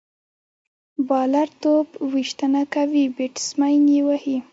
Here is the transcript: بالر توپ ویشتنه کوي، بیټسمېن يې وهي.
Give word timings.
بالر 1.07 1.49
توپ 1.61 1.87
ویشتنه 2.11 2.61
کوي، 2.73 3.03
بیټسمېن 3.15 3.83
يې 3.93 4.01
وهي. 4.07 4.37